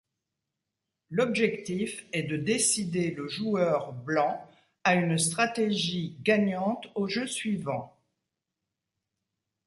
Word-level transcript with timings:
L'objectif 1.11 2.07
est 2.11 2.23
de 2.23 2.35
décider 2.35 3.11
le 3.11 3.27
joueur 3.27 3.93
blanc 3.93 4.49
a 4.83 4.95
une 4.95 5.19
stratégie 5.19 6.17
gagnante 6.23 6.87
au 6.95 7.07
jeu 7.07 7.27
suivant. 7.27 7.95